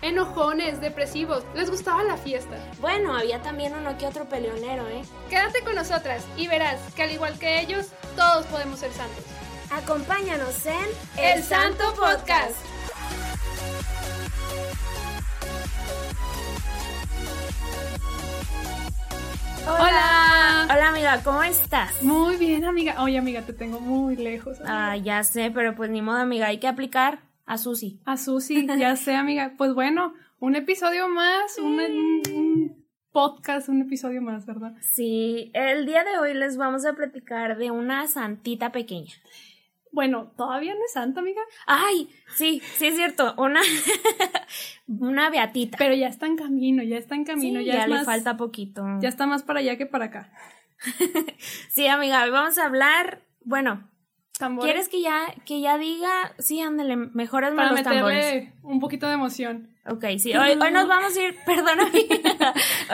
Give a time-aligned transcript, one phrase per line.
[0.00, 2.56] Enojones, depresivos, les gustaba la fiesta.
[2.80, 5.02] Bueno, había también uno que otro peleonero, ¿eh?
[5.28, 9.24] Quédate con nosotras y verás que al igual que ellos, todos podemos ser santos.
[9.70, 12.56] Acompáñanos en El Santo Podcast.
[19.66, 20.66] Hola.
[20.70, 22.02] Hola amiga, ¿cómo estás?
[22.02, 23.02] Muy bien, amiga.
[23.02, 24.58] Oye, amiga, te tengo muy lejos.
[24.60, 24.92] amiga.
[24.92, 27.18] Ah, ya sé, pero pues ni modo, amiga, hay que aplicar
[27.48, 28.00] a Susi.
[28.04, 29.54] A Susi, ya sé, amiga.
[29.58, 34.74] Pues bueno, un episodio más, un, un- un podcast, un episodio más, ¿verdad?
[34.80, 39.12] Sí, el día de hoy les vamos a platicar de una santita pequeña.
[39.90, 43.60] Bueno, todavía no es santa, amiga, Ay, sí, sí es cierto, una
[44.86, 45.78] una beatita.
[45.78, 48.04] pero ya está en camino, ya está en camino, Sí, ya, ya, es le más-
[48.04, 48.82] falta poquito.
[49.00, 50.30] ya está más para allá que para acá.
[51.70, 53.88] Sí, amiga, hoy vamos a hablar, bueno,
[54.38, 56.34] Tambores ¿quieres que ya que ya diga?
[56.38, 58.52] Sí, ándale, mejor para los tambores.
[58.62, 59.68] un poquito de emoción.
[59.86, 62.06] Ok, sí, hoy, hoy nos vamos a ir, perdóname,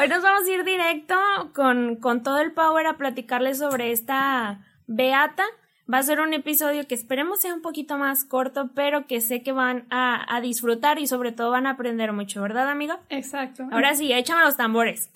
[0.00, 1.16] hoy nos vamos a ir directo
[1.54, 5.44] con, con todo el power a platicarles sobre esta beata.
[5.92, 9.42] Va a ser un episodio que esperemos sea un poquito más corto, pero que sé
[9.42, 13.00] que van a, a disfrutar y sobre todo van a aprender mucho, ¿verdad, amiga?
[13.10, 13.66] Exacto.
[13.70, 15.10] Ahora sí, échame los tambores.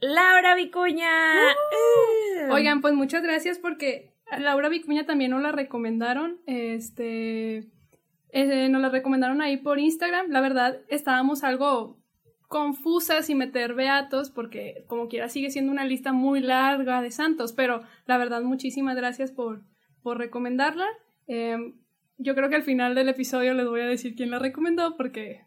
[0.00, 1.10] Laura Vicuña.
[2.48, 2.52] Uh.
[2.52, 6.38] Oigan, pues muchas gracias porque Laura Vicuña también nos la recomendaron.
[6.46, 7.68] Este.
[8.30, 10.30] eh, nos la recomendaron ahí por Instagram.
[10.30, 11.98] La verdad, estábamos algo
[12.48, 17.52] confusas y meter beatos porque como quiera sigue siendo una lista muy larga de santos,
[17.52, 19.62] pero la verdad muchísimas gracias por,
[20.02, 20.86] por recomendarla.
[21.26, 21.74] Eh,
[22.16, 25.42] yo creo que al final del episodio les voy a decir quién la recomendó porque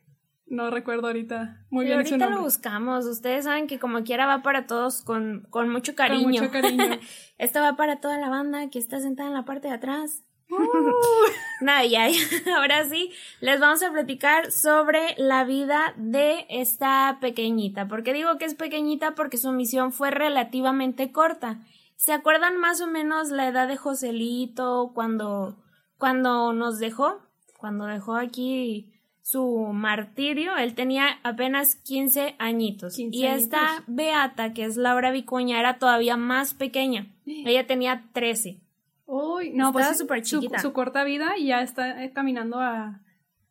[0.51, 2.35] no recuerdo ahorita muy Sí, bien su ahorita nombre.
[2.37, 3.05] lo buscamos.
[3.05, 6.23] Ustedes saben que como quiera va para todos con, con mucho cariño.
[6.23, 6.99] Con mucho cariño.
[7.37, 10.23] Esta va para toda la banda que está sentada en la parte de atrás.
[11.61, 12.17] Nada, ya, ya.
[12.57, 17.87] ahora sí, les vamos a platicar sobre la vida de esta pequeñita.
[17.87, 19.15] ¿Por qué digo que es pequeñita?
[19.15, 21.59] Porque su misión fue relativamente corta.
[21.95, 25.55] ¿Se acuerdan más o menos la edad de Joselito cuando,
[25.97, 27.19] cuando nos dejó?
[27.57, 28.91] Cuando dejó aquí
[29.21, 32.95] su martirio, él tenía apenas 15 añitos.
[32.95, 33.83] 15 y esta.
[33.87, 37.07] Beata, que es Laura Vicuña, era todavía más pequeña.
[37.25, 38.59] Ella tenía 13.
[39.05, 40.59] Uy, no, Estaba pues súper su, chiquita.
[40.59, 43.01] su corta vida y ya está eh, caminando a,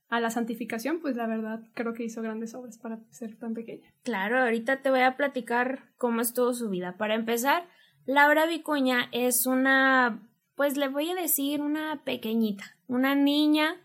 [0.08, 3.92] a la santificación, pues la verdad creo que hizo grandes obras para ser tan pequeña.
[4.02, 6.96] Claro, ahorita te voy a platicar cómo estuvo su vida.
[6.96, 7.68] Para empezar,
[8.06, 10.26] Laura Vicuña es una,
[10.56, 13.76] pues le voy a decir una pequeñita, una niña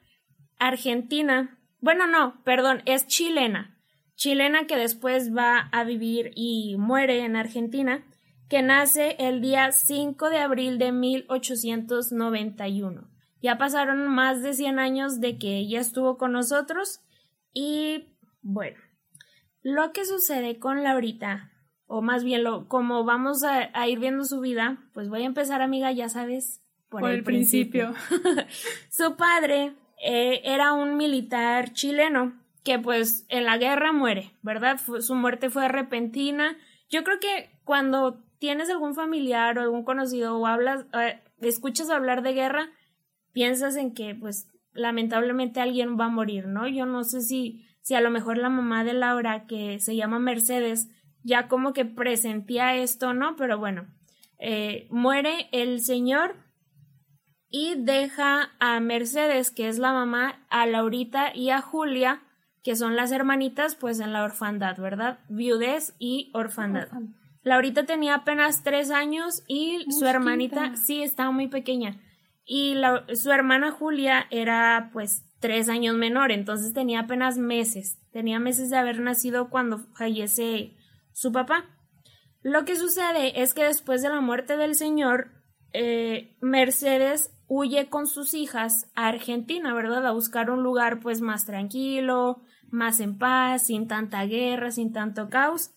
[0.57, 1.54] argentina.
[1.85, 3.77] Bueno, no, perdón, es chilena.
[4.15, 8.03] Chilena que después va a vivir y muere en Argentina,
[8.49, 13.07] que nace el día 5 de abril de 1891.
[13.39, 17.01] Ya pasaron más de 100 años de que ella estuvo con nosotros
[17.53, 18.07] y
[18.41, 18.79] bueno,
[19.61, 21.51] lo que sucede con Laurita,
[21.85, 25.27] o más bien lo, como vamos a, a ir viendo su vida, pues voy a
[25.27, 27.93] empezar, amiga, ya sabes, por, Por, el principio.
[28.89, 29.75] Su padre
[30.07, 34.79] eh, era un militar chileno que pues en la guerra muere, ¿verdad?
[34.99, 36.57] Su muerte fue repentina.
[36.89, 42.21] Yo creo que cuando tienes algún familiar o algún conocido o hablas, eh, escuchas hablar
[42.21, 42.69] de guerra,
[43.33, 46.67] piensas en que pues lamentablemente alguien va a morir, ¿no?
[46.67, 50.19] Yo no sé si, si a lo mejor la mamá de Laura, que se llama
[50.19, 50.87] Mercedes,
[51.23, 53.35] ya como que presentía esto, ¿no?
[53.37, 53.87] Pero bueno,
[54.37, 56.44] eh, muere el señor
[57.49, 62.21] y deja a Mercedes, que es la mamá, a Laurita y a Julia,
[62.63, 65.19] que son las hermanitas, pues en la orfandad, ¿verdad?
[65.29, 66.87] Viudez y orfandad.
[67.43, 70.83] Laurita tenía apenas tres años y Muy su hermanita, chiquita.
[70.83, 72.01] sí, estaba muy pequeña.
[72.43, 77.99] Y la- su hermana Julia era pues tres años menor, entonces tenía apenas meses.
[78.11, 80.75] Tenía meses de haber nacido cuando fallece
[81.13, 81.65] su papá.
[82.41, 85.29] Lo que sucede es que después de la muerte del señor,
[85.73, 90.05] eh, Mercedes huye con sus hijas a Argentina, ¿verdad?
[90.05, 95.29] A buscar un lugar pues más tranquilo, más en paz, sin tanta guerra, sin tanto
[95.29, 95.71] caos.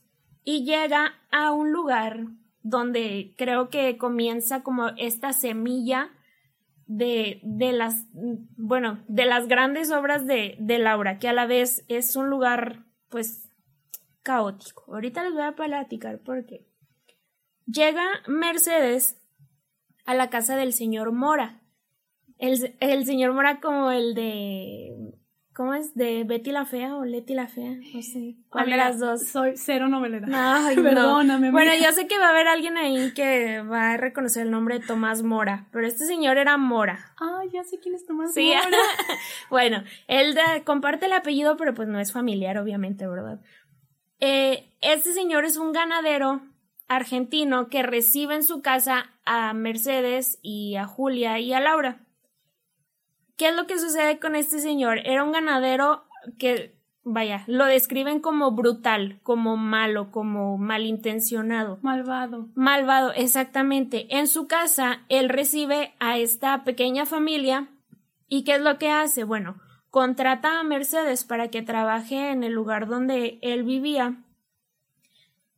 [0.45, 2.27] Y llega a un lugar
[2.63, 6.11] donde creo que comienza como esta semilla
[6.87, 8.07] de, de las,
[8.57, 12.87] bueno, de las grandes obras de, de Laura, que a la vez es un lugar,
[13.11, 13.51] pues,
[14.23, 14.85] caótico.
[14.93, 16.67] Ahorita les voy a platicar por qué.
[17.67, 19.21] Llega Mercedes
[20.07, 21.58] a la casa del señor Mora.
[22.39, 25.19] El, el señor Mora como el de
[25.59, 25.97] ¿Cómo es?
[25.97, 27.73] ¿De Betty la Fea o Leti la Fea?
[27.93, 28.37] No sé.
[28.49, 29.27] ¿Cuál de las dos?
[29.27, 30.29] Soy cero novelera.
[30.33, 31.51] Ay, Perdóname.
[31.51, 34.79] Bueno, yo sé que va a haber alguien ahí que va a reconocer el nombre
[34.79, 37.13] de Tomás Mora, pero este señor era Mora.
[37.21, 38.53] Ah, ya sé quién es Tomás sí.
[38.55, 38.77] Mora.
[39.51, 43.41] bueno, él comparte el apellido, pero pues no es familiar, obviamente, ¿verdad?
[44.21, 46.41] Eh, este señor es un ganadero
[46.87, 52.05] argentino que recibe en su casa a Mercedes y a Julia y a Laura.
[53.39, 54.99] ¿Qué es lo que sucede con este señor?
[55.05, 56.05] Era un ganadero
[56.41, 56.75] que,
[57.05, 61.79] vaya, lo describen como brutal, como malo, como malintencionado.
[61.81, 62.49] Malvado.
[62.57, 64.09] Malvado, exactamente.
[64.19, 67.69] En su casa, él recibe a esta pequeña familia
[68.27, 69.23] y ¿qué es lo que hace?
[69.23, 69.61] Bueno,
[69.91, 74.17] contrata a Mercedes para que trabaje en el lugar donde él vivía.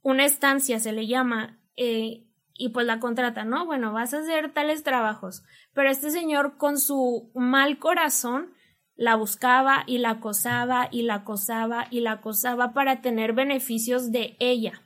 [0.02, 1.58] Una estancia se le llama.
[1.78, 2.26] Eh,
[2.60, 3.64] y pues la contrata, ¿no?
[3.64, 5.42] Bueno, vas a hacer tales trabajos.
[5.72, 8.52] Pero este señor con su mal corazón
[8.96, 14.36] la buscaba y la acosaba y la acosaba y la acosaba para tener beneficios de
[14.38, 14.82] ella.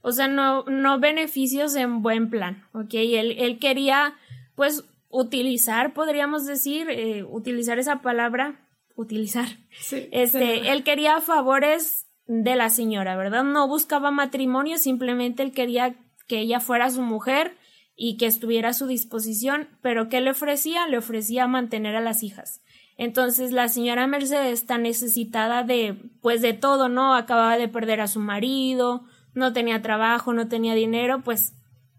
[0.00, 2.94] O sea, no, no beneficios en buen plan, ¿ok?
[2.94, 4.14] Él, él quería,
[4.56, 9.46] pues, utilizar, podríamos decir, eh, utilizar esa palabra, utilizar.
[9.78, 13.44] Sí, este, él quería favores de la señora, ¿verdad?
[13.44, 15.94] No buscaba matrimonio, simplemente él quería
[16.26, 17.56] que ella fuera su mujer
[17.94, 20.86] y que estuviera a su disposición, pero ¿qué le ofrecía?
[20.86, 22.62] Le ofrecía mantener a las hijas.
[22.96, 27.14] Entonces la señora Mercedes está necesitada de, pues de todo, ¿no?
[27.14, 29.04] Acababa de perder a su marido,
[29.34, 31.54] no tenía trabajo, no tenía dinero, pues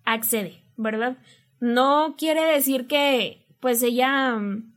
[0.05, 1.17] accede, ¿verdad?
[1.59, 4.73] No quiere decir que, pues ella mm,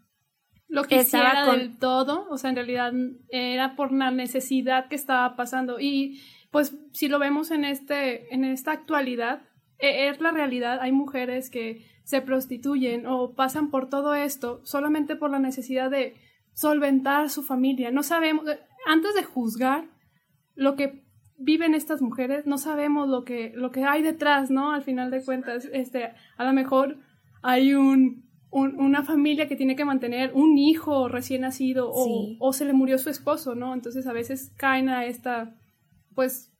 [0.69, 1.58] lo que estaba con...
[1.58, 2.93] del todo, o sea, en realidad
[3.28, 6.20] era por la necesidad que estaba pasando y
[6.56, 9.43] pues si lo vemos en, este, en esta actualidad,
[9.79, 10.79] e, es la realidad.
[10.81, 16.17] Hay mujeres que se prostituyen o pasan por todo esto solamente por la necesidad de
[16.55, 17.91] solventar su familia.
[17.91, 19.85] No sabemos, eh, antes de juzgar
[20.55, 21.05] lo que
[21.37, 24.73] viven estas mujeres, no sabemos lo que, lo que hay detrás, ¿no?
[24.73, 26.97] Al final de cuentas, este, a lo mejor
[27.43, 32.64] hay un, una familia que tiene que mantener un hijo recién nacido o, o se
[32.64, 33.75] le murió su esposo, ¿no?
[33.75, 35.55] Entonces a veces caen a esta
[36.16, 36.52] pues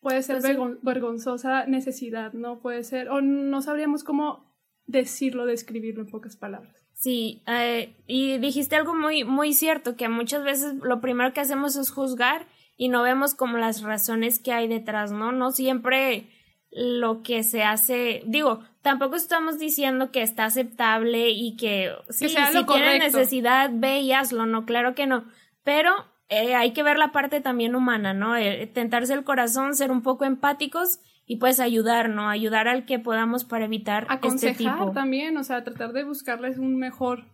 [0.00, 2.60] puede ser pues vergonzosa necesidad, ¿no?
[2.60, 4.50] Puede ser, o no sabríamos cómo
[4.86, 6.74] decirlo, describirlo en pocas palabras.
[6.94, 11.76] Sí, eh, y dijiste algo muy, muy cierto, que muchas veces lo primero que hacemos
[11.76, 15.32] es juzgar y no vemos como las razones que hay detrás, ¿no?
[15.32, 16.28] No siempre
[16.70, 22.98] lo que se hace, digo, tampoco estamos diciendo que está aceptable y que, si tienes
[22.98, 25.26] necesidad, ve y hazlo, no, claro que no,
[25.64, 28.36] pero eh, hay que ver la parte también humana, ¿no?
[28.36, 32.28] Eh, tentarse el corazón, ser un poco empáticos y pues ayudar, ¿no?
[32.28, 34.92] Ayudar al que podamos para evitar este Aconsejar este tipo.
[34.92, 37.24] también, o sea, tratar de buscarles un mejor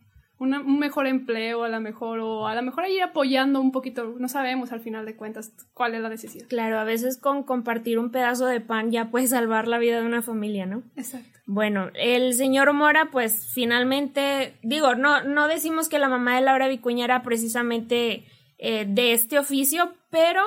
[0.41, 4.29] un mejor empleo a lo mejor o a lo mejor ir apoyando un poquito, no
[4.29, 6.47] sabemos al final de cuentas cuál es la necesidad.
[6.49, 10.07] Claro, a veces con compartir un pedazo de pan ya puede salvar la vida de
[10.07, 10.85] una familia, ¿no?
[10.95, 11.41] Exacto.
[11.47, 16.69] Bueno, el señor Mora pues finalmente, digo, no, no decimos que la mamá de Laura
[16.69, 18.25] Vicuña era precisamente
[18.59, 20.43] eh, de este oficio, pero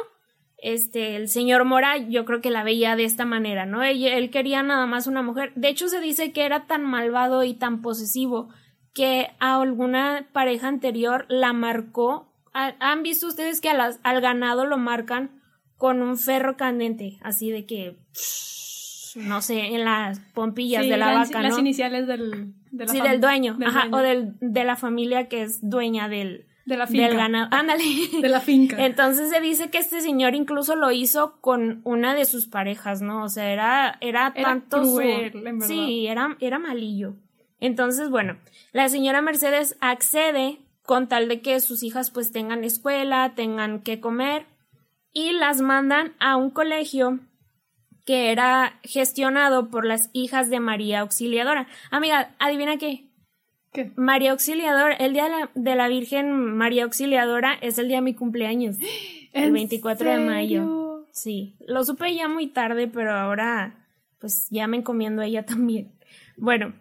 [0.57, 3.83] este, el señor Mora yo creo que la veía de esta manera, ¿no?
[3.83, 5.51] Él, él, quería nada más una mujer.
[5.55, 8.49] De hecho, se dice que era tan malvado y tan posesivo
[8.93, 12.31] que a alguna pareja anterior la marcó.
[12.53, 15.41] ¿Han visto ustedes que al ganado lo marcan
[15.77, 17.17] con un ferro candente?
[17.21, 17.97] Así de que,
[19.15, 21.47] no sé, en las pompillas de la vaca, ¿no?
[21.47, 22.53] Las iniciales del,
[22.87, 26.87] sí, del dueño, ajá, o del, de la familia que es dueña del, de la
[26.87, 27.07] finca.
[27.07, 27.47] Del ganado.
[27.51, 27.83] Ándale.
[28.21, 28.83] De la finca.
[28.85, 33.23] Entonces se dice que este señor incluso lo hizo con una de sus parejas, ¿no?
[33.23, 34.83] O sea, era, era, tanto
[35.61, 37.15] Sí, era, era malillo.
[37.59, 38.37] Entonces, bueno,
[38.73, 43.99] la señora Mercedes accede con tal de que sus hijas pues tengan escuela, tengan que
[43.99, 44.45] comer
[45.13, 47.19] y las mandan a un colegio
[48.05, 51.67] que era gestionado por las hijas de María Auxiliadora.
[51.91, 53.10] Amiga, adivina qué,
[53.95, 58.77] María Auxiliadora, el día de la, Virgen María Auxiliadora es el día de mi cumpleaños,
[59.33, 61.07] el 24 de mayo.
[61.11, 63.77] Sí, lo supe ya muy tarde, pero ahora
[64.19, 65.91] pues ya me encomiendo a ella también.
[66.37, 66.73] Bueno.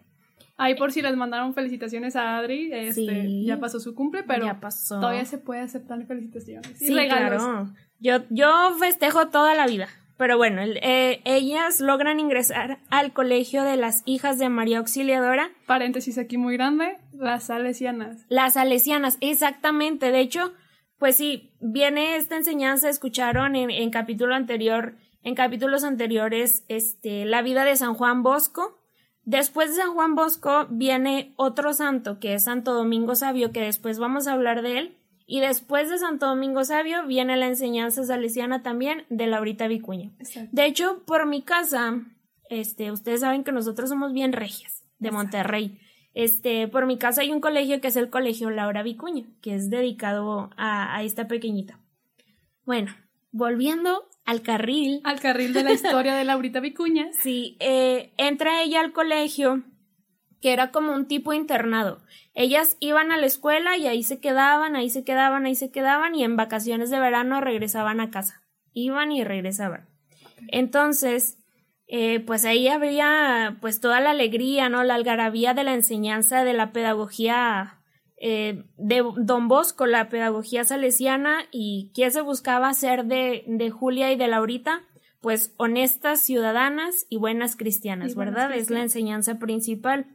[0.57, 4.59] Ahí por si les mandaron felicitaciones a Adri, este, ya pasó su cumple, pero ya
[4.59, 4.99] pasó.
[4.99, 6.77] todavía se puede aceptar felicitaciones.
[6.77, 7.73] Sí, claro.
[7.99, 9.87] Yo, yo festejo toda la vida.
[10.21, 15.49] Pero bueno, eh, ellas logran ingresar al colegio de las hijas de María Auxiliadora.
[15.65, 18.23] Paréntesis aquí muy grande, las salesianas.
[18.29, 20.11] Las salesianas, exactamente.
[20.11, 20.53] De hecho,
[20.99, 27.41] pues sí, viene esta enseñanza, escucharon en, en capítulo anterior, en capítulos anteriores, este, la
[27.41, 28.79] vida de San Juan Bosco.
[29.23, 33.97] Después de San Juan Bosco viene otro santo, que es Santo Domingo Sabio, que después
[33.97, 34.97] vamos a hablar de él.
[35.31, 40.11] Y después de Santo Domingo Sabio viene la enseñanza salesiana también de Laurita Vicuña.
[40.51, 42.01] De hecho, por mi casa,
[42.49, 45.79] este, ustedes saben que nosotros somos bien regias de Monterrey.
[46.13, 49.69] Este, por mi casa hay un colegio que es el Colegio Laura Vicuña, que es
[49.69, 51.79] dedicado a, esta pequeñita.
[52.65, 52.93] Bueno,
[53.31, 54.99] volviendo al carril.
[55.05, 57.07] Al carril de la historia de Laurita Vicuña.
[57.21, 59.63] Sí, eh, entra ella al colegio,
[60.41, 62.01] que era como un tipo internado.
[62.33, 66.15] Ellas iban a la escuela y ahí se quedaban, ahí se quedaban, ahí se quedaban
[66.15, 68.41] y en vacaciones de verano regresaban a casa.
[68.73, 69.87] Iban y regresaban.
[70.47, 71.37] Entonces,
[71.87, 74.83] eh, pues ahí habría pues toda la alegría, ¿no?
[74.83, 77.81] La algarabía de la enseñanza de la pedagogía
[78.17, 84.11] eh, de Don Bosco, la pedagogía salesiana, y ¿qué se buscaba hacer de, de Julia
[84.11, 84.83] y de Laurita?
[85.19, 88.53] Pues honestas ciudadanas y buenas cristianas, ¿verdad?
[88.53, 90.05] Es la enseñanza principal.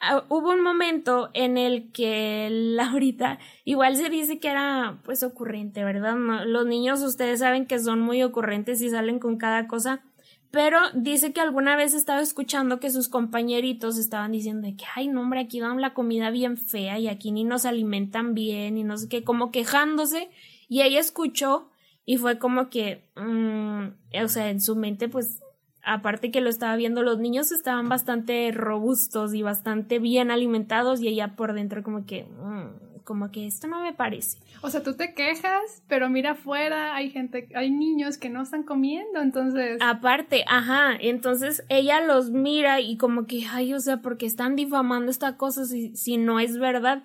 [0.00, 5.84] Ah, hubo un momento en el que Laurita, igual se dice que era pues ocurrente,
[5.84, 6.16] ¿verdad?
[6.46, 10.02] los niños ustedes saben que son muy ocurrentes y salen con cada cosa
[10.50, 15.20] pero dice que alguna vez estaba escuchando que sus compañeritos estaban diciendo que, ay, no,
[15.20, 18.96] hombre, aquí dan la comida bien fea y aquí ni nos alimentan bien y no
[18.96, 20.28] sé qué, como quejándose.
[20.68, 21.70] Y ella escuchó
[22.04, 25.40] y fue como que, mm, o sea, en su mente, pues,
[25.82, 31.08] aparte que lo estaba viendo, los niños estaban bastante robustos y bastante bien alimentados y
[31.08, 34.38] ella por dentro como que, mm, como que esto no me parece.
[34.62, 38.62] O sea, tú te quejas, pero mira afuera, hay gente, hay niños que no están
[38.62, 39.78] comiendo, entonces.
[39.80, 45.10] Aparte, ajá, entonces ella los mira y como que, ay, o sea, porque están difamando
[45.10, 47.02] esta cosa si, si no es verdad.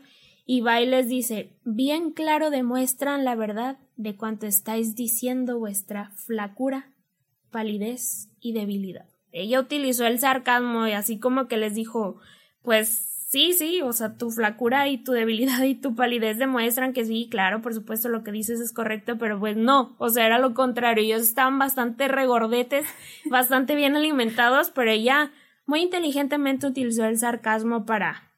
[0.47, 6.11] Y va y les dice, bien claro demuestran la verdad de cuanto estáis diciendo vuestra
[6.11, 6.91] flacura,
[7.55, 9.05] palidez y debilidad.
[9.31, 12.19] Ella utilizó el sarcasmo y así como que les dijo,
[12.61, 17.05] pues Sí, sí, o sea, tu flacura y tu debilidad y tu palidez demuestran que
[17.05, 20.39] sí, claro, por supuesto lo que dices es correcto, pero pues no, o sea, era
[20.39, 22.85] lo contrario, ellos estaban bastante regordetes,
[23.29, 25.31] bastante bien alimentados, pero ella
[25.65, 28.31] muy inteligentemente utilizó el sarcasmo para,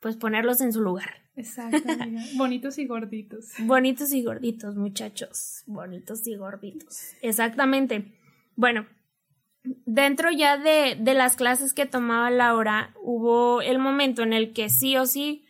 [0.00, 1.22] pues, ponerlos en su lugar.
[1.36, 1.78] Exacto,
[2.36, 3.46] bonitos y gorditos.
[3.60, 7.12] Bonitos y gorditos, muchachos, bonitos y gorditos.
[7.22, 8.12] Exactamente.
[8.56, 8.86] Bueno,
[9.62, 14.68] dentro ya de, de las clases que tomaba Laura, hubo el momento en el que
[14.68, 15.44] sí o sí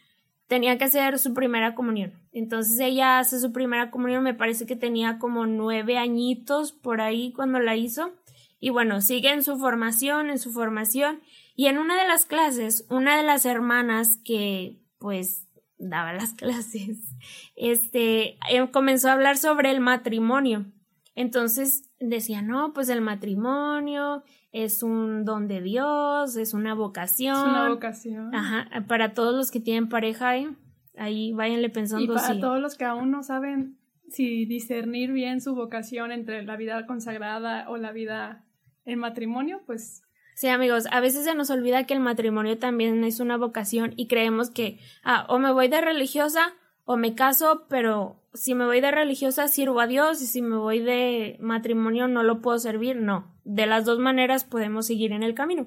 [0.46, 2.12] tenía que hacer su primera comunión.
[2.32, 7.32] Entonces ella hace su primera comunión, me parece que tenía como nueve añitos por ahí
[7.32, 8.12] cuando la hizo.
[8.60, 11.20] Y bueno, sigue en su formación, en su formación.
[11.54, 17.14] Y en una de las clases, una de las hermanas que pues daba las clases,
[17.56, 20.66] este, eh, comenzó a hablar sobre el matrimonio.
[21.14, 24.22] Entonces decía, no, pues el matrimonio
[24.52, 27.36] es un don de Dios, es una vocación.
[27.36, 28.34] Es una vocación.
[28.34, 30.48] Ajá, para todos los que tienen pareja ahí,
[30.96, 32.04] ahí váyanle pensando.
[32.04, 36.56] Y para todos los que aún no saben si discernir bien su vocación entre la
[36.56, 38.44] vida consagrada o la vida
[38.84, 40.02] en matrimonio, pues
[40.34, 44.08] Sí, amigos, a veces se nos olvida que el matrimonio también es una vocación y
[44.08, 48.80] creemos que, ah, o me voy de religiosa o me caso, pero si me voy
[48.80, 52.96] de religiosa sirvo a Dios y si me voy de matrimonio no lo puedo servir.
[52.96, 55.66] No, de las dos maneras podemos seguir en el camino.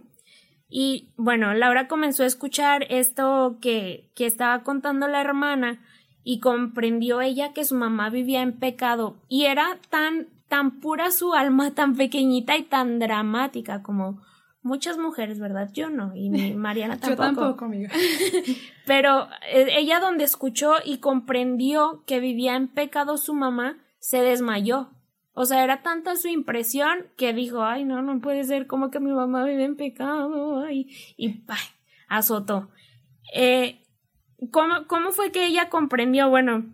[0.70, 5.82] Y bueno, Laura comenzó a escuchar esto que, que estaba contando la hermana
[6.24, 11.34] y comprendió ella que su mamá vivía en pecado y era tan tan pura su
[11.34, 14.22] alma, tan pequeñita y tan dramática como
[14.68, 15.70] muchas mujeres, ¿verdad?
[15.74, 17.24] Yo no, y Mariana tampoco.
[17.24, 17.90] Yo tampoco, amiga.
[18.86, 24.92] Pero eh, ella donde escuchó y comprendió que vivía en pecado su mamá, se desmayó.
[25.34, 29.00] O sea, era tanta su impresión que dijo, ay, no, no puede ser como que
[29.00, 31.60] mi mamá vive en pecado, ay, y ay,
[32.08, 32.70] azotó.
[33.34, 33.84] Eh,
[34.52, 36.30] ¿cómo, ¿Cómo fue que ella comprendió?
[36.30, 36.66] Bueno,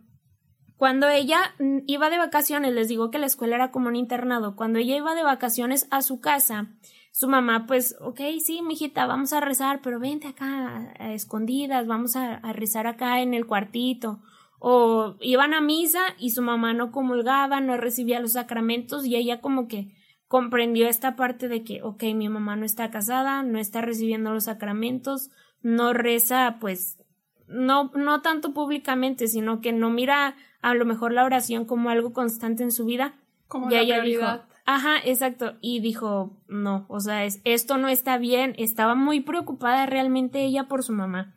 [0.78, 4.56] cuando ella mm, iba de vacaciones, les digo que la escuela era como un internado,
[4.56, 6.68] cuando ella iba de vacaciones a su casa,
[7.14, 12.16] su mamá, pues, ok, sí, mijita, vamos a rezar, pero vente acá a, escondidas, vamos
[12.16, 14.20] a, rezar acá en el cuartito.
[14.58, 19.42] O iban a misa y su mamá no comulgaba, no recibía los sacramentos y ella
[19.42, 19.94] como que
[20.28, 24.46] comprendió esta parte de que, ok, mi mamá no está casada, no está recibiendo los
[24.46, 25.30] sacramentos,
[25.62, 26.98] no reza, pues,
[27.46, 32.12] no, no tanto públicamente, sino que no mira a lo mejor la oración como algo
[32.12, 33.14] constante en su vida.
[33.48, 34.26] Como y ella dijo,
[34.66, 35.58] Ajá, exacto.
[35.62, 38.56] Y dijo, no, o sea, es, esto no está bien.
[38.58, 41.36] Estaba muy preocupada realmente ella por su mamá.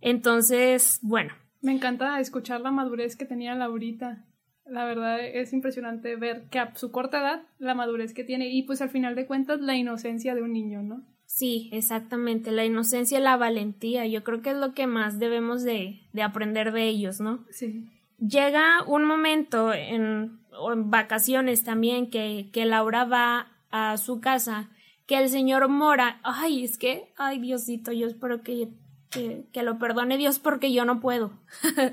[0.00, 4.26] Entonces, bueno, Me encanta escuchar la madurez que tenía Laurita.
[4.66, 8.62] La verdad es impresionante ver que a su corta edad la madurez que tiene y
[8.62, 11.04] pues al final de cuentas la inocencia de un niño, ¿no?
[11.26, 15.64] Sí, exactamente, la inocencia y la valentía, yo creo que es lo que más debemos
[15.64, 17.44] de, de aprender de ellos, ¿no?
[17.50, 17.90] Sí.
[18.18, 20.40] Llega un momento en,
[20.76, 24.70] vacaciones también que, que Laura va a su casa,
[25.06, 28.68] que el señor Mora, ay, es que, ay Diosito, yo espero que,
[29.10, 31.32] que, que lo perdone Dios porque yo no puedo.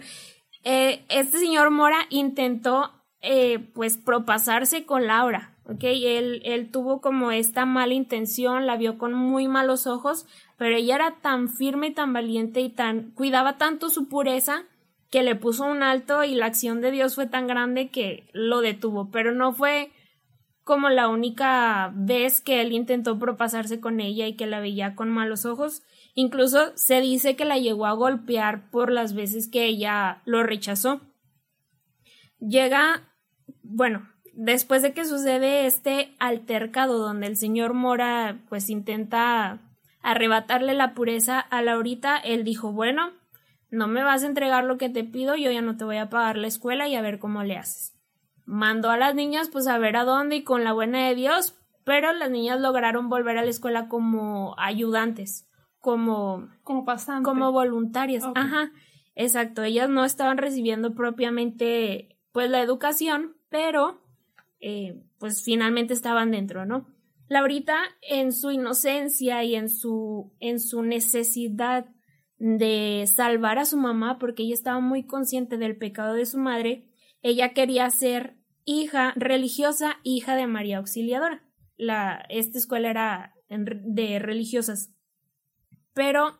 [0.64, 5.84] Eh, este señor Mora intentó eh, pues propasarse con Laura, ¿ok?
[5.84, 10.96] Él, él tuvo como esta mala intención, la vio con muy malos ojos, pero ella
[10.96, 14.66] era tan firme y tan valiente y tan cuidaba tanto su pureza
[15.12, 18.62] que le puso un alto y la acción de Dios fue tan grande que lo
[18.62, 19.92] detuvo, pero no fue
[20.64, 25.10] como la única vez que él intentó propasarse con ella y que la veía con
[25.10, 25.84] malos ojos.
[26.14, 31.02] Incluso se dice que la llegó a golpear por las veces que ella lo rechazó.
[32.40, 33.14] Llega,
[33.64, 39.60] bueno, después de que sucede este altercado donde el señor Mora pues intenta
[40.02, 43.12] arrebatarle la pureza a Laurita, él dijo, bueno,
[43.72, 46.10] no me vas a entregar lo que te pido, yo ya no te voy a
[46.10, 47.98] pagar la escuela y a ver cómo le haces.
[48.46, 51.58] Mandó a las niñas pues a ver a dónde y con la buena de Dios,
[51.84, 55.48] pero las niñas lograron volver a la escuela como ayudantes
[55.82, 57.24] como como pasante.
[57.24, 58.24] como voluntarias.
[58.36, 58.72] Ajá.
[59.16, 64.02] Exacto, ellas no estaban recibiendo propiamente pues la educación, pero
[64.62, 66.88] eh, pues finalmente estaban dentro, ¿no?
[67.28, 71.88] Laurita en su inocencia y en su en su necesidad
[72.44, 76.88] de salvar a su mamá porque ella estaba muy consciente del pecado de su madre,
[77.22, 81.44] ella quería ser hija religiosa, hija de María Auxiliadora.
[81.78, 84.92] La esta escuela era de religiosas
[85.94, 86.40] pero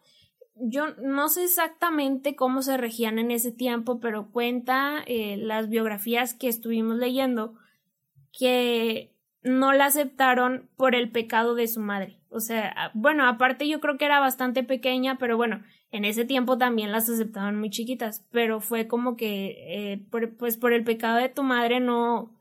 [0.56, 6.34] yo no sé exactamente cómo se regían en ese tiempo, pero cuenta eh, las biografías
[6.34, 7.56] que estuvimos leyendo
[8.38, 12.22] que no la aceptaron por el pecado de su madre.
[12.30, 16.58] O sea, bueno, aparte yo creo que era bastante pequeña, pero bueno, en ese tiempo
[16.58, 20.06] también las aceptaban muy chiquitas, pero fue como que, eh,
[20.40, 22.34] pues por el pecado de tu madre no,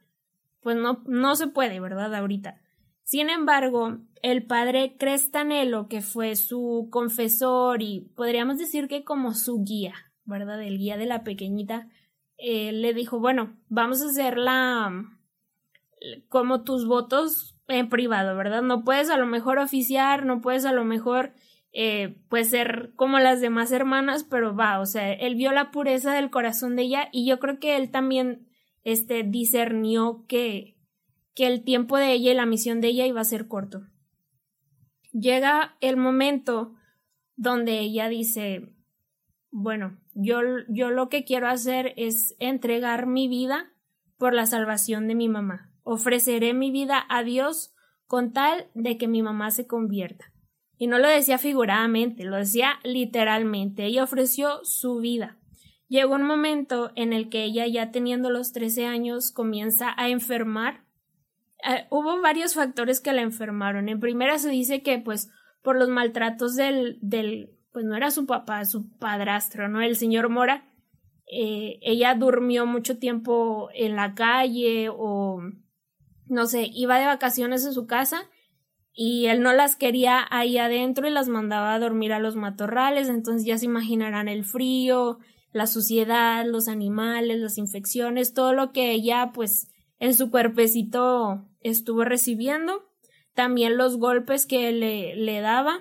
[0.60, 2.14] pues no, no se puede, ¿verdad?
[2.14, 2.60] Ahorita.
[3.02, 9.64] Sin embargo, el padre Crestanelo, que fue su confesor y podríamos decir que como su
[9.64, 10.62] guía, ¿verdad?
[10.62, 11.88] El guía de la pequeñita,
[12.36, 14.92] eh, le dijo, bueno, vamos a hacerla
[16.28, 18.62] como tus votos en privado, ¿verdad?
[18.62, 21.32] No puedes a lo mejor oficiar, no puedes a lo mejor
[21.72, 26.12] eh, pues ser como las demás hermanas, pero va, o sea, él vio la pureza
[26.12, 28.48] del corazón de ella y yo creo que él también
[28.82, 30.76] este discernió que
[31.34, 33.86] que el tiempo de ella y la misión de ella iba a ser corto.
[35.12, 36.74] Llega el momento
[37.36, 38.72] donde ella dice,
[39.50, 43.72] bueno, yo, yo lo que quiero hacer es entregar mi vida
[44.18, 45.72] por la salvación de mi mamá.
[45.82, 47.74] Ofreceré mi vida a Dios
[48.06, 50.32] con tal de que mi mamá se convierta.
[50.80, 53.84] Y no lo decía figuradamente, lo decía literalmente.
[53.84, 55.36] Ella ofreció su vida.
[55.88, 60.84] Llegó un momento en el que ella, ya teniendo los 13 años, comienza a enfermar
[61.68, 63.90] eh, hubo varios factores que la enfermaron.
[63.90, 65.30] En primera se dice que pues
[65.62, 69.82] por los maltratos del, del pues no era su papá, su padrastro, ¿no?
[69.82, 70.64] El señor Mora.
[71.30, 75.42] Eh, ella durmió mucho tiempo en la calle o
[76.26, 78.22] no sé, iba de vacaciones en su casa
[78.92, 83.08] y él no las quería ahí adentro y las mandaba a dormir a los matorrales,
[83.08, 85.18] entonces ya se imaginarán el frío,
[85.52, 92.04] la suciedad, los animales, las infecciones, todo lo que ella pues en su cuerpecito estuvo
[92.04, 92.88] recibiendo,
[93.34, 95.80] también los golpes que le, le daba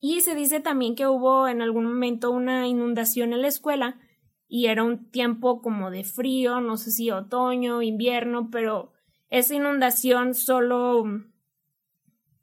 [0.00, 4.00] y se dice también que hubo en algún momento una inundación en la escuela
[4.48, 8.92] y era un tiempo como de frío, no sé si otoño, invierno, pero
[9.28, 11.04] esa inundación solo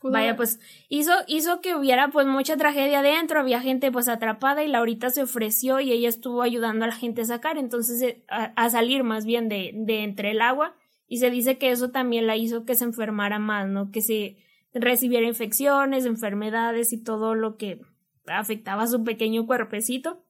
[0.01, 4.67] vaya pues hizo hizo que hubiera pues mucha tragedia adentro, había gente pues atrapada y
[4.67, 8.69] Laurita se ofreció y ella estuvo ayudando a la gente a sacar, entonces eh, a,
[8.69, 10.75] salir más bien de, de entre el agua
[11.07, 13.91] y se dice que eso también la hizo que se enfermara más, ¿no?
[13.91, 14.37] Que se
[14.73, 17.81] recibiera infecciones, enfermedades y todo lo que
[18.27, 20.23] afectaba a su pequeño cuerpecito.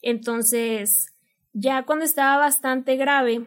[0.00, 1.14] Entonces,
[1.52, 3.46] ya cuando estaba bastante grave,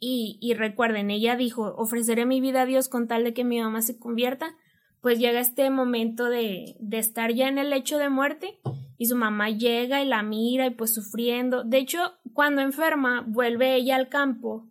[0.00, 3.60] y, y recuerden, ella dijo, ofreceré mi vida a Dios con tal de que mi
[3.60, 4.56] mamá se convierta,
[5.00, 8.60] pues llega este momento de, de estar ya en el lecho de muerte
[8.98, 11.64] y su mamá llega y la mira y pues sufriendo.
[11.64, 14.66] De hecho, cuando enferma, vuelve ella al campo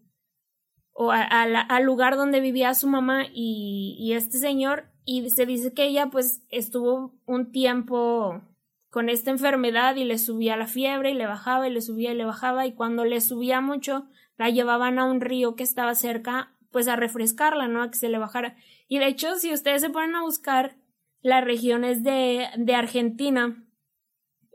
[1.01, 5.85] o al lugar donde vivía su mamá y, y, este señor y se dice que
[5.85, 8.41] ella pues estuvo un tiempo
[8.89, 12.17] con esta enfermedad y le subía la fiebre y le bajaba y le subía y
[12.17, 14.07] le bajaba y cuando le subía mucho
[14.39, 17.83] la llevaban a un río que estaba cerca pues a refrescarla, ¿no?
[17.83, 18.55] A que se le bajara.
[18.87, 20.77] Y de hecho, si ustedes se ponen a buscar
[21.21, 23.67] las regiones de, de Argentina,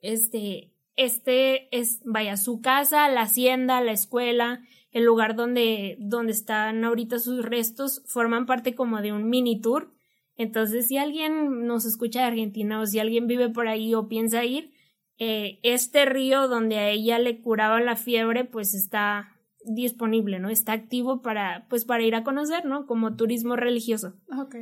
[0.01, 6.83] este, este es, vaya, su casa, la hacienda, la escuela, el lugar donde, donde están
[6.83, 9.93] ahorita sus restos, forman parte como de un mini tour.
[10.37, 14.45] Entonces, si alguien nos escucha de Argentina o si alguien vive por ahí o piensa
[14.45, 14.73] ir,
[15.19, 19.34] eh, este río donde a ella le curaba la fiebre, pues está
[19.67, 20.49] disponible, ¿no?
[20.49, 22.87] Está activo para, pues para ir a conocer, ¿no?
[22.87, 24.15] Como turismo religioso.
[24.39, 24.57] Ok.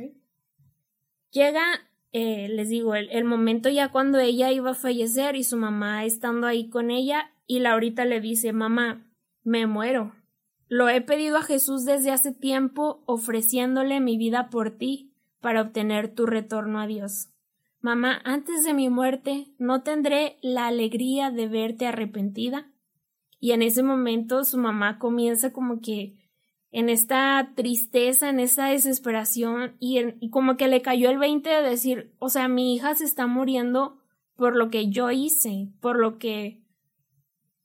[1.31, 1.63] Llega,
[2.11, 6.05] eh, les digo, el, el, momento ya cuando ella iba a fallecer y su mamá
[6.05, 9.05] estando ahí con ella y Laurita le dice, mamá,
[9.43, 10.13] me muero.
[10.67, 16.15] Lo he pedido a Jesús desde hace tiempo ofreciéndole mi vida por ti para obtener
[16.15, 17.29] tu retorno a Dios.
[17.81, 22.71] Mamá, antes de mi muerte, ¿no tendré la alegría de verte arrepentida?
[23.43, 26.15] Y en ese momento su mamá comienza como que
[26.71, 31.61] en esta tristeza, en esa desesperación y, y como que le cayó el 20 de
[31.61, 33.97] decir, o sea, mi hija se está muriendo
[34.37, 36.61] por lo que yo hice, por lo que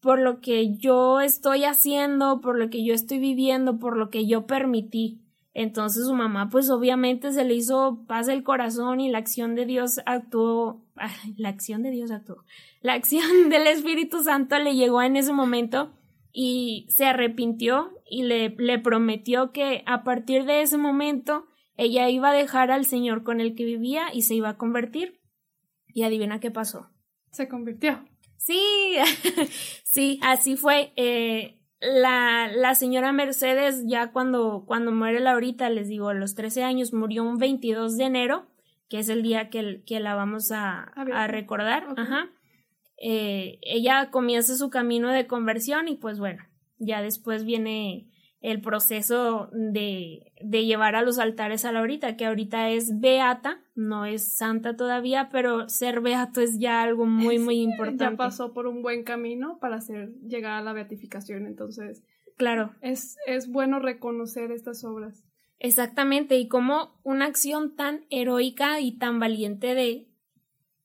[0.01, 4.27] por lo que yo estoy haciendo, por lo que yo estoy viviendo, por lo que
[4.27, 5.21] yo permití.
[5.55, 9.67] Entonces su mamá pues obviamente se le hizo paz el corazón y la acción de
[9.67, 10.85] Dios actuó,
[11.37, 12.45] la acción de Dios actuó,
[12.81, 15.93] la acción del Espíritu Santo le llegó en ese momento
[16.33, 21.47] y se arrepintió y le, le prometió que a partir de ese momento
[21.79, 25.21] ella iba a dejar al Señor con el que vivía y se iba a convertir.
[25.95, 26.91] Y adivina qué pasó.
[27.31, 28.05] Se convirtió.
[28.37, 28.97] Sí,
[29.85, 30.93] sí, así fue.
[30.97, 36.65] Eh, la, la señora Mercedes ya cuando, cuando muere Laurita, les digo, a los 13
[36.65, 38.47] años, murió un 22 de enero,
[38.89, 41.87] que es el día que, que la vamos a, a, recordar.
[41.97, 42.31] Ajá.
[43.01, 46.43] Eh, ella comienza su camino de conversión y pues bueno,
[46.79, 48.09] ya después viene
[48.41, 54.05] el proceso de, de llevar a los altares a Laurita, que ahorita es beata, no
[54.05, 58.05] es santa todavía, pero ser beato es ya algo muy, muy importante.
[58.05, 62.05] Ya pasó por un buen camino para hacer, llegar a la beatificación, entonces.
[62.37, 62.75] Claro.
[62.81, 65.25] Es, es bueno reconocer estas obras.
[65.59, 70.07] Exactamente, y como una acción tan heroica y tan valiente de,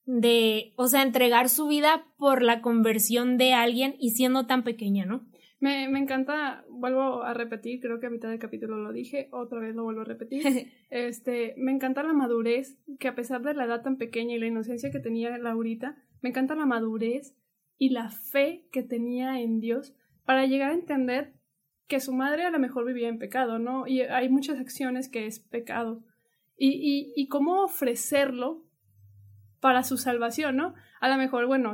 [0.07, 5.05] de, o sea, entregar su vida por la conversión de alguien y siendo tan pequeña,
[5.05, 5.21] ¿no?
[5.63, 9.61] Me, me, encanta, vuelvo a repetir, creo que a mitad del capítulo lo dije, otra
[9.61, 10.43] vez lo vuelvo a repetir.
[10.89, 14.47] este, me encanta la madurez, que a pesar de la edad tan pequeña y la
[14.47, 17.33] inocencia que tenía Laurita, me encanta la madurez
[17.77, 19.95] y la fe que tenía en Dios
[20.25, 21.33] para llegar a entender
[21.87, 23.87] que su madre a lo mejor vivía en pecado, ¿no?
[23.87, 26.03] Y hay muchas acciones que es pecado.
[26.57, 28.65] Y, y, y cómo ofrecerlo
[29.61, 30.73] para su salvación, ¿no?
[30.99, 31.71] A lo mejor, bueno,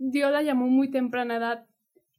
[0.00, 1.69] Dios la llamó muy temprana edad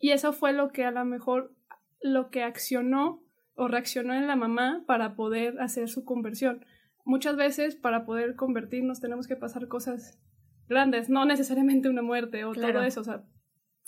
[0.02, 1.54] y eso fue lo que a lo mejor
[2.02, 3.24] lo que accionó
[3.56, 6.66] o reaccionó en la mamá para poder hacer su conversión.
[7.06, 10.20] Muchas veces para poder convertirnos tenemos que pasar cosas
[10.68, 13.24] grandes, no necesariamente una muerte o todo eso, o sea,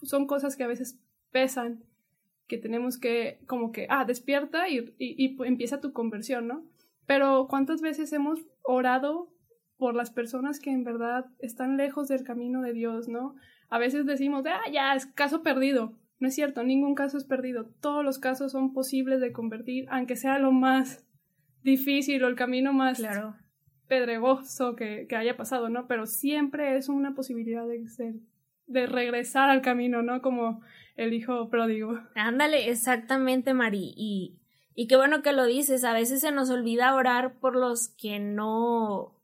[0.03, 0.99] son cosas que a veces
[1.31, 1.83] pesan,
[2.47, 6.65] que tenemos que como que, ah, despierta y, y, empieza tu conversión, ¿no?
[7.05, 9.33] Pero ¿cuántas veces hemos orado
[9.77, 13.35] por las personas que en verdad están lejos del camino de Dios, ¿no?
[13.69, 15.97] A veces decimos, ah, ya, es caso perdido.
[16.23, 17.65] No es cierto, ningún caso es perdido.
[17.81, 21.05] Todos los casos son posibles de convertir, aunque sea lo más
[21.63, 23.35] difícil o el camino más claro.
[23.89, 25.85] pedregoso que, que, haya pasado, ¿no?
[25.85, 28.13] Pero siempre es una posibilidad de ser,
[28.67, 30.21] de regresar al camino, ¿no?
[30.21, 30.61] Como
[30.95, 31.99] el hijo pródigo.
[32.15, 33.93] Ándale, exactamente, Mari.
[33.97, 34.39] Y,
[34.75, 35.83] y qué bueno que lo dices.
[35.83, 39.19] A veces se nos olvida orar por los que no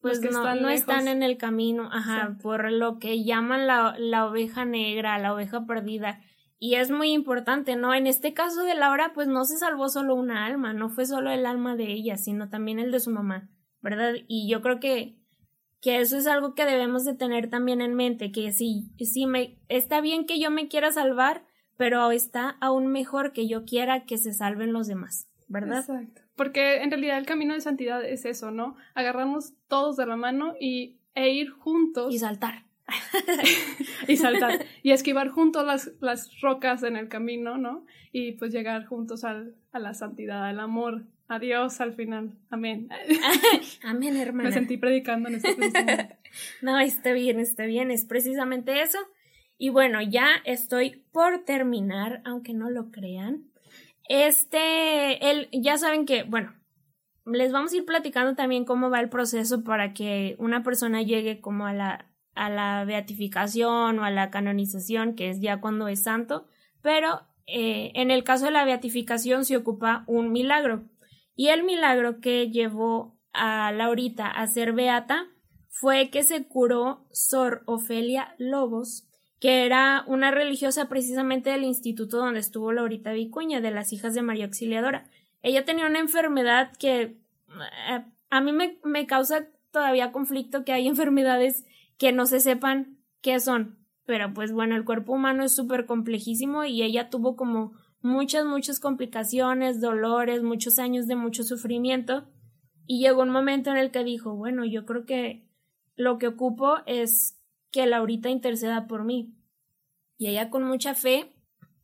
[0.00, 4.26] pues no, están, no están en el camino, ajá, por lo que llaman la, la
[4.26, 6.20] oveja negra, la oveja perdida.
[6.60, 7.94] Y es muy importante, ¿no?
[7.94, 11.30] En este caso de Laura, pues no se salvó solo una alma, no fue solo
[11.30, 13.48] el alma de ella, sino también el de su mamá,
[13.80, 14.14] ¿verdad?
[14.26, 15.16] Y yo creo que,
[15.80, 19.60] que eso es algo que debemos de tener también en mente, que si, si me,
[19.68, 21.44] está bien que yo me quiera salvar,
[21.76, 25.80] pero está aún mejor que yo quiera que se salven los demás, ¿verdad?
[25.80, 26.22] Exacto.
[26.36, 28.76] Porque en realidad el camino de santidad es eso, ¿no?
[28.94, 32.14] Agarrarnos todos de la mano y, e ir juntos.
[32.14, 32.64] Y saltar.
[34.08, 34.64] y saltar.
[34.82, 37.84] y esquivar juntos las, las rocas en el camino, ¿no?
[38.12, 42.32] Y pues llegar juntos al, a la santidad, al amor, a Dios al final.
[42.50, 42.88] Amén.
[43.84, 44.48] Amén, hermana.
[44.48, 45.56] Me sentí predicando en este
[46.62, 47.90] No, está bien, está bien.
[47.90, 48.98] Es precisamente eso.
[49.58, 53.44] Y bueno, ya estoy por terminar, aunque no lo crean.
[54.08, 56.54] Este, el, ya saben que, bueno,
[57.26, 61.40] les vamos a ir platicando también cómo va el proceso para que una persona llegue
[61.40, 66.02] como a la, a la beatificación o a la canonización, que es ya cuando es
[66.02, 66.46] santo,
[66.82, 70.84] pero eh, en el caso de la beatificación se ocupa un milagro.
[71.34, 75.26] Y el milagro que llevó a Laurita a ser beata
[75.68, 79.07] fue que se curó Sor Ofelia Lobos,
[79.40, 84.22] que era una religiosa precisamente del instituto donde estuvo Laurita Vicuña, de las hijas de
[84.22, 85.08] María Auxiliadora.
[85.42, 90.88] Ella tenía una enfermedad que eh, a mí me, me causa todavía conflicto que hay
[90.88, 91.64] enfermedades
[91.98, 93.78] que no se sepan qué son.
[94.06, 98.80] Pero pues bueno, el cuerpo humano es súper complejísimo y ella tuvo como muchas, muchas
[98.80, 102.26] complicaciones, dolores, muchos años de mucho sufrimiento.
[102.86, 105.46] Y llegó un momento en el que dijo, bueno, yo creo que
[105.94, 107.37] lo que ocupo es
[107.70, 109.34] que Laurita interceda por mí.
[110.16, 111.32] Y ella con mucha fe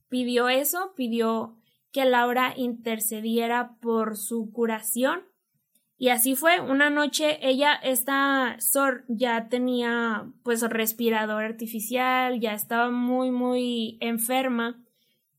[0.09, 1.57] pidió eso, pidió
[1.92, 5.23] que Laura intercediera por su curación.
[5.97, 12.90] Y así fue, una noche ella, esta Sor, ya tenía pues respirador artificial, ya estaba
[12.90, 14.83] muy, muy enferma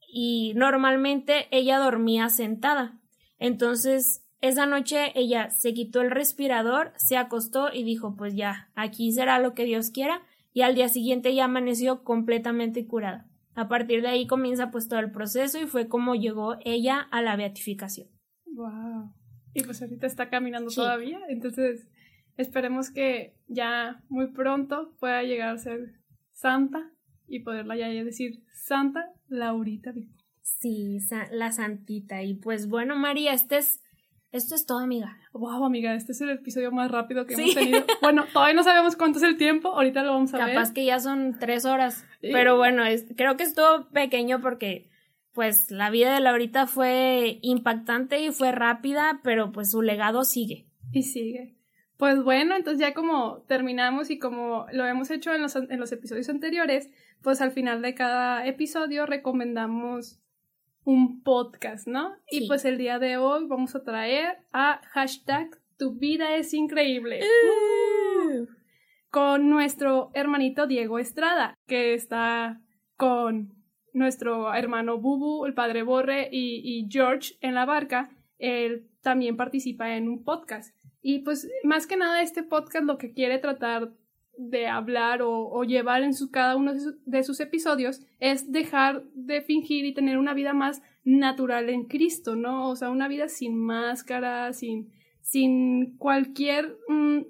[0.07, 3.01] y normalmente ella dormía sentada.
[3.37, 9.11] Entonces esa noche ella se quitó el respirador, se acostó y dijo pues ya, aquí
[9.11, 10.21] será lo que Dios quiera
[10.55, 13.27] y al día siguiente ya amaneció completamente curada.
[13.55, 17.21] A partir de ahí comienza pues todo el proceso y fue como llegó ella a
[17.21, 18.07] la beatificación.
[18.45, 19.13] Wow.
[19.53, 21.89] Y pues ahorita está caminando todavía, entonces
[22.37, 25.99] esperemos que ya muy pronto pueda llegar a ser
[26.31, 26.89] santa
[27.27, 29.93] y poderla ya decir Santa Laurita
[30.41, 30.99] Sí,
[31.31, 32.23] la santita.
[32.23, 33.81] Y pues bueno, María, este es
[34.35, 35.17] esto es todo, amiga.
[35.33, 37.85] Wow, amiga, este es el episodio más rápido que hemos tenido.
[38.01, 40.55] Bueno, todavía no sabemos cuánto es el tiempo, ahorita lo vamos a ver.
[40.55, 42.05] Capaz que ya son tres horas.
[42.21, 42.83] Pero bueno,
[43.15, 44.89] creo que estuvo pequeño porque,
[45.33, 50.67] pues, la vida de Laurita fue impactante y fue rápida, pero pues su legado sigue.
[50.91, 51.55] Y sigue.
[51.97, 55.91] Pues bueno, entonces ya como terminamos y como lo hemos hecho en los, en los
[55.93, 56.89] episodios anteriores,
[57.21, 60.19] pues al final de cada episodio recomendamos
[60.85, 62.15] un podcast, ¿no?
[62.29, 67.21] Y pues el día de hoy vamos a traer a hashtag Tu vida es increíble.
[67.21, 68.45] Uh.
[69.09, 72.61] con nuestro hermanito Diego Estrada, que está
[72.97, 73.53] con
[73.93, 78.09] nuestro hermano Bubu, el padre Borre y, y George en la barca.
[78.37, 80.75] Él también participa en un podcast.
[81.01, 83.91] Y pues más que nada este podcast lo que quiere tratar
[84.37, 86.73] de hablar o, llevar en su, cada uno
[87.05, 92.35] de, sus episodios es dejar de fingir y tener una vida más natural en Cristo,
[92.35, 92.69] ¿no?
[92.69, 96.77] O sea, una vida sin máscara, sin, sin cualquier...
[96.87, 97.21] Mm,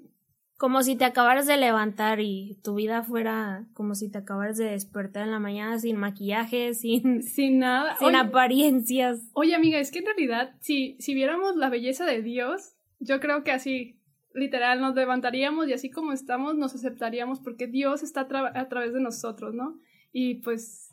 [0.56, 4.70] como si te acabaras de levantar y tu vida fuera como si te acabaras de
[4.70, 9.20] despertar en la mañana sin maquillaje, sin, sin nada, sin apariencias.
[9.34, 13.44] Oye, amiga, es que en realidad, si, si viéramos la belleza de Dios, yo creo
[13.44, 13.96] que así
[14.36, 18.20] literal nos levantaríamos y así como estamos nos aceptaríamos porque Dios está
[18.54, 19.78] a, través de nosotros, ¿no?
[20.12, 20.90] Y pues,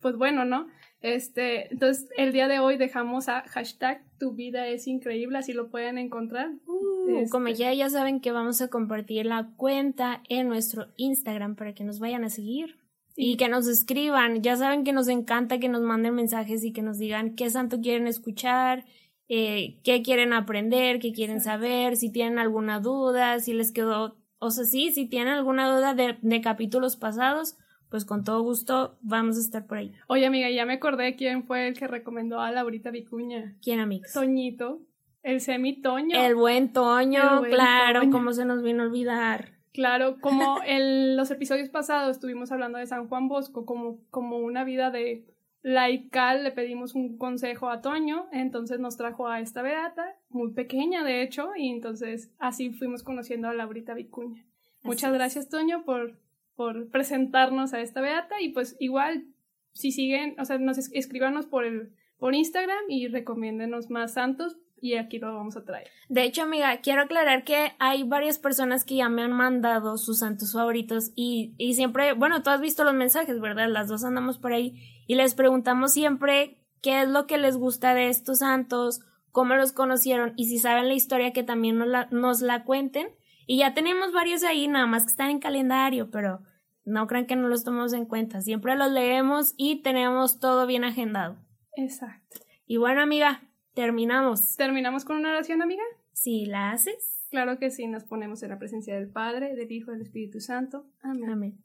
[0.00, 0.66] pues bueno, ¿no?
[1.02, 5.70] Este, entonces el día de hoy dejamos a hashtag tu vida es increíble, así lo
[5.70, 6.50] pueden encontrar.
[6.66, 7.64] Uh, como este.
[7.64, 12.00] ya, ya saben que vamos a compartir la cuenta en nuestro Instagram para que nos
[12.00, 12.78] vayan a seguir.
[13.18, 16.82] Y que nos escriban, ya saben que nos encanta que nos manden mensajes y que
[16.82, 18.84] nos digan qué santo quieren escuchar,
[19.28, 24.50] eh, qué quieren aprender, qué quieren saber, si tienen alguna duda, si les quedó, o
[24.50, 27.56] sea, sí, si tienen alguna duda de, de capítulos pasados,
[27.90, 29.92] pues con todo gusto vamos a estar por ahí.
[30.08, 33.56] Oye, amiga, ya me acordé quién fue el que recomendó a Laurita Vicuña.
[33.62, 34.08] ¿Quién, amiga?
[34.12, 34.80] Toñito,
[35.22, 36.18] el semi Toño.
[36.18, 39.56] El buen Toño, claro, cómo se nos vino a olvidar.
[39.72, 44.64] Claro, como en los episodios pasados estuvimos hablando de San Juan Bosco como, como una
[44.64, 45.26] vida de
[45.66, 51.02] laical le pedimos un consejo a Toño, entonces nos trajo a esta beata, muy pequeña
[51.02, 54.46] de hecho, y entonces así fuimos conociendo a Laurita Vicuña.
[54.82, 56.20] Muchas gracias Toño por,
[56.54, 59.26] por presentarnos a esta beata y pues igual
[59.72, 64.94] si siguen, o sea, nos escríbanos por el por Instagram y recomiéndenos más santos y
[64.94, 65.88] aquí lo vamos a traer.
[66.08, 70.20] De hecho, amiga, quiero aclarar que hay varias personas que ya me han mandado sus
[70.20, 73.68] santos favoritos y, y siempre, bueno, tú has visto los mensajes, ¿verdad?
[73.68, 77.94] Las dos andamos por ahí y les preguntamos siempre qué es lo que les gusta
[77.94, 79.00] de estos santos,
[79.32, 83.08] cómo los conocieron y si saben la historia que también nos la, nos la cuenten.
[83.48, 86.40] Y ya tenemos varios ahí, nada más que están en calendario, pero
[86.84, 88.40] no crean que no los tomamos en cuenta.
[88.40, 91.36] Siempre los leemos y tenemos todo bien agendado.
[91.76, 92.40] Exacto.
[92.66, 93.45] Y bueno, amiga,
[93.76, 94.56] terminamos.
[94.56, 95.84] ¿Terminamos con una oración, amiga?
[96.12, 97.28] Sí, ¿la haces?
[97.30, 100.40] Claro que sí, nos ponemos en la presencia del Padre, del Hijo y del Espíritu
[100.40, 100.90] Santo.
[101.00, 101.30] Amén.
[101.30, 101.64] Amén.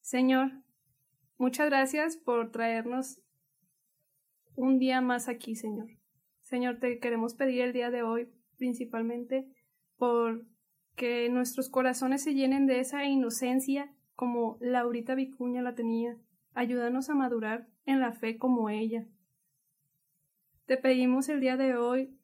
[0.00, 0.50] Señor,
[1.40, 3.22] Muchas gracias por traernos
[4.56, 5.86] un día más aquí, Señor.
[6.42, 8.28] Señor, te queremos pedir el día de hoy
[8.58, 9.50] principalmente
[9.96, 10.44] por
[10.96, 16.18] que nuestros corazones se llenen de esa inocencia como Laurita Vicuña la tenía.
[16.52, 19.06] Ayúdanos a madurar en la fe como ella.
[20.70, 22.16] Te pedimos el día de hoy,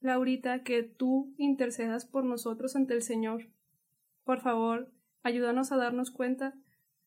[0.00, 3.46] Laurita, que tú intercedas por nosotros ante el Señor.
[4.24, 6.54] Por favor, ayúdanos a darnos cuenta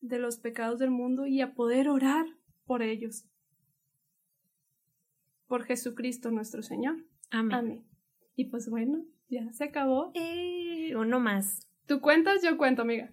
[0.00, 2.24] de los pecados del mundo y a poder orar
[2.64, 3.26] por ellos.
[5.46, 6.96] Por Jesucristo nuestro Señor.
[7.30, 7.58] Amén.
[7.58, 7.84] Amén.
[8.34, 10.12] Y pues bueno, ya se acabó.
[10.14, 11.68] Eh, uno más.
[11.84, 12.42] ¿Tú cuentas?
[12.42, 13.12] Yo cuento, amiga.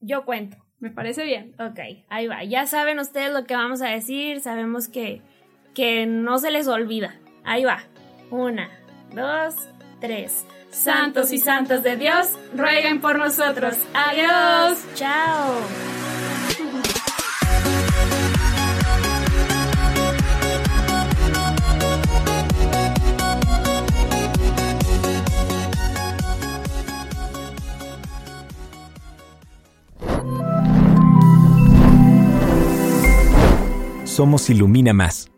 [0.00, 0.58] Yo cuento.
[0.78, 1.54] Me parece bien.
[1.58, 2.44] Ok, ahí va.
[2.44, 4.40] Ya saben ustedes lo que vamos a decir.
[4.40, 5.22] Sabemos que,
[5.78, 7.14] que no se les olvida.
[7.44, 7.84] Ahí va.
[8.32, 8.68] Una,
[9.14, 9.54] dos,
[10.00, 10.44] tres.
[10.72, 13.76] Santos y santas de Dios, rueguen por nosotros.
[13.94, 14.84] Adiós.
[14.96, 15.54] Chao.
[34.04, 35.30] Somos Ilumina Más.